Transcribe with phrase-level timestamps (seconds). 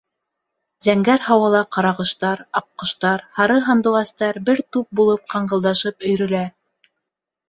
[0.83, 6.41] Зәңгәр һауала ҡарағоштар, аҡҡоштар, һары һандуғастар бер туп булып ҡаңғылдашып өйрөлә.